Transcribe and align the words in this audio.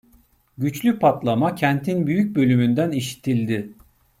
Güçlü 0.57 0.99
patlama 0.99 1.55
kentin 1.55 2.07
büyük 2.07 2.35
bölümünden 2.35 2.91
işitildi. 2.91 3.73